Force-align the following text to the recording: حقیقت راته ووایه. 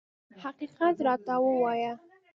حقیقت 0.43 0.95
راته 1.05 1.35
ووایه. 1.43 1.93